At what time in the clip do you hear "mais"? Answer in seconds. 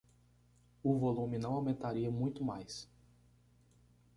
2.43-2.89